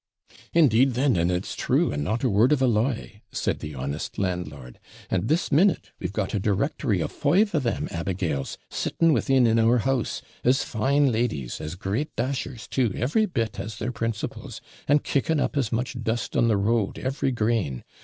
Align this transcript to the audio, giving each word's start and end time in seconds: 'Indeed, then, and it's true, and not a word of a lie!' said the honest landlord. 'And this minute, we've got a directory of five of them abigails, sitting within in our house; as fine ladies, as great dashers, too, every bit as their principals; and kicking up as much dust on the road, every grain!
'Indeed, 0.51 0.95
then, 0.95 1.15
and 1.15 1.29
it's 1.29 1.53
true, 1.53 1.91
and 1.91 2.03
not 2.03 2.23
a 2.23 2.29
word 2.31 2.51
of 2.51 2.59
a 2.59 2.65
lie!' 2.65 3.21
said 3.31 3.59
the 3.59 3.75
honest 3.75 4.17
landlord. 4.17 4.79
'And 5.11 5.27
this 5.27 5.51
minute, 5.51 5.91
we've 5.99 6.11
got 6.11 6.33
a 6.33 6.39
directory 6.39 7.01
of 7.01 7.11
five 7.11 7.53
of 7.53 7.61
them 7.61 7.87
abigails, 7.91 8.57
sitting 8.67 9.13
within 9.13 9.45
in 9.45 9.59
our 9.59 9.77
house; 9.77 10.23
as 10.43 10.63
fine 10.63 11.11
ladies, 11.11 11.61
as 11.61 11.75
great 11.75 12.15
dashers, 12.15 12.65
too, 12.67 12.91
every 12.95 13.27
bit 13.27 13.59
as 13.59 13.77
their 13.77 13.91
principals; 13.91 14.59
and 14.87 15.03
kicking 15.03 15.39
up 15.39 15.55
as 15.55 15.71
much 15.71 15.95
dust 16.01 16.35
on 16.35 16.47
the 16.47 16.57
road, 16.57 16.97
every 16.97 17.29
grain! 17.31 17.83